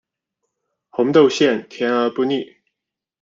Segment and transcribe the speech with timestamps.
[0.89, 2.43] 红豆馅甜而不腻